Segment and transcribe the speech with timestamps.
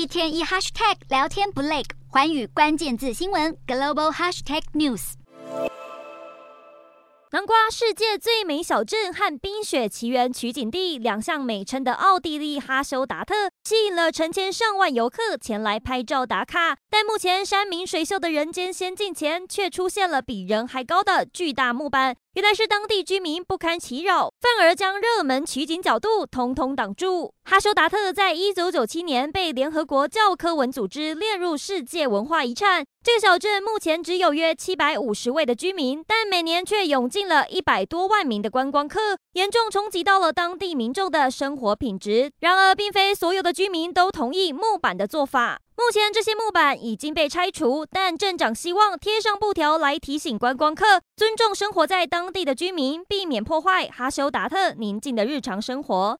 [0.00, 5.12] 一天一 hashtag 聊天不累，环宇关键字新闻 global hashtag news。
[7.32, 16.78] 南瓜世界最美小镇和冰雪奇缘取景地两项美称的奥地利哈修达特，吸引了成千上万游客前来拍照打卡。
[16.88, 22.16] 但目前山明水秀的人间仙境前，却出现了比人还高的巨大木板。
[22.34, 27.34] 原来是当地居民不堪其扰，反而将热门取景角度通通挡住。
[27.42, 32.84] 哈修达特在一九九七年被联合国教科文组织列入世界文化遗产。
[33.02, 42.30] 这个小镇目前只有约七百五十位的居民，但每年却涌进了一百多万名的观光客，严重冲击到了当地民众的生活品质。
[42.38, 45.58] 然而，并非所有的居民都同意木板的做法。
[45.80, 56.18] 目前这些木板已经被拆除，但镇长希望贴上布条来提醒观光客尊重生活在当地的居民，避免破坏哈修达特宁静的日常生活。